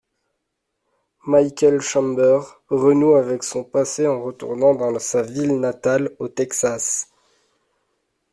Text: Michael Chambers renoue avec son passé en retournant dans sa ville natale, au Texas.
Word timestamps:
Michael 1.27 1.79
Chambers 1.79 2.49
renoue 2.69 3.13
avec 3.13 3.43
son 3.43 3.63
passé 3.63 4.07
en 4.07 4.23
retournant 4.23 4.73
dans 4.73 4.97
sa 4.97 5.21
ville 5.21 5.59
natale, 5.59 6.09
au 6.17 6.27
Texas. 6.27 7.07